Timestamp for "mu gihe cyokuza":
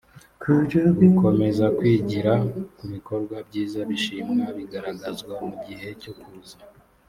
5.47-6.55